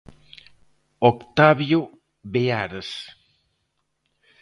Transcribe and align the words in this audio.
Octavio 1.09 1.79
Beares. 2.31 2.89